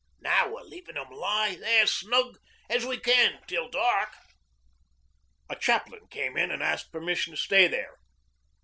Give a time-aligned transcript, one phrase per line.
[0.19, 2.39] Now we're leavin' 'em lie there snug
[2.71, 4.15] as we can till dark.'
[5.47, 7.99] A chaplain came in and asked permission to stay there.